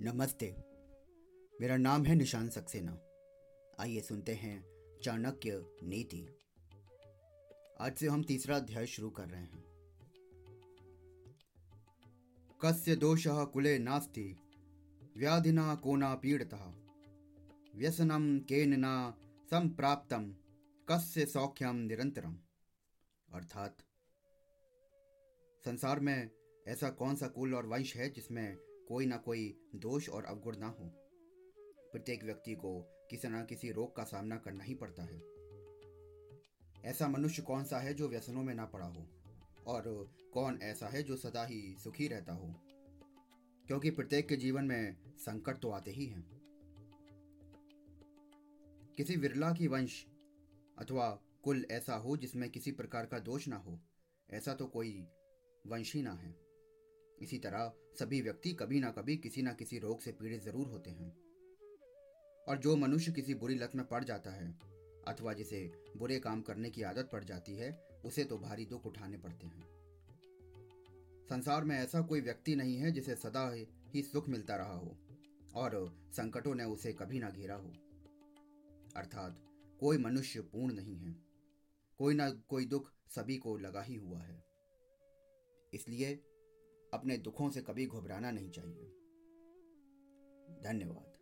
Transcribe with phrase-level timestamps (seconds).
[0.00, 0.56] नमस्ते।
[1.60, 3.00] मेरा नाम है निशान सक्सेना।
[3.80, 4.64] आइए सुनते हैं
[5.02, 6.28] चाणक्य नीति।
[7.80, 9.64] आज से हम तीसरा अध्याय शुरू कर रहे हैं।
[12.64, 14.36] कस्य दोष कुले नास्ति,
[15.16, 16.88] व्याधिना कोना पीड़ता।
[17.76, 20.36] व्यसनम केन ना संप्राप्तम
[20.88, 22.36] कस्य सौख्यम निरंतरम
[23.34, 23.76] अर्थात,
[25.64, 26.30] संसार में
[26.68, 28.58] ऐसा कौन सा कुल और वंश है जिसमें
[28.88, 30.84] कोई ना कोई दोष और अवगुण ना हो।
[31.92, 35.22] प्रत्येक व्यक्ति को किसी न किसी रोग का सामना करना ही पड़ता है।
[36.84, 39.06] ऐसा मनुष्य कौन सा है जो व्यसनों में ना पड़ा हो?
[39.66, 42.54] और कौन ऐसा है जो सदा ही सुखी रहता हो?
[43.66, 46.30] क्योंकि प्रत्येक के जीवन में संकट तो आते ही हैं।
[48.96, 50.06] किसी विरला की वंश
[50.78, 53.80] अथवा कुल ऐसा हो जिसमें किसी प्रकार का दोष ना हो,
[54.30, 55.06] ऐसा तो कोई
[55.66, 56.45] वंश ही ना है।
[57.18, 60.90] इसी तरह सभी व्यक्ति कभी ना कभी किसी ना किसी रोग से पीड़ित ज़रूर होते
[60.90, 61.14] हैं।
[62.46, 64.50] और जो मनुष्य किसी बुरी लत में पड़ जाता है,
[65.08, 65.60] अथवा जिसे
[65.96, 67.70] बुरे काम करने की आदत पड़ जाती है,
[68.04, 69.64] उसे तो भारी दुख उठाने पड़ते हैं।
[71.30, 73.50] संसार में ऐसा कोई व्यक्ति नहीं है जिसे सदा
[73.94, 74.96] ही सुख मिलता रहा हो,
[75.54, 75.74] और
[76.12, 77.72] संकटों ने उसे कभी ना घेरा हो।
[78.96, 79.40] अर्थात
[79.80, 81.14] कोई मनुष्य पूर्ण नहीं है,
[82.00, 84.42] कोई ना कोई दुख सभी को लगा ही हुआ है।
[85.72, 86.14] इसलिए
[86.94, 88.92] अपने दुखों से कभी घबराना नहीं चाहिए।
[90.62, 91.15] धन्यवाद।